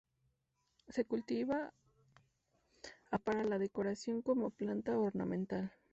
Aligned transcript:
Se 0.87 1.05
cultiva 1.05 1.71
a 3.11 3.17
para 3.19 3.43
la 3.43 3.59
decoración 3.59 4.23
como 4.23 4.49
planta 4.49 4.97
ornamental. 4.97 5.71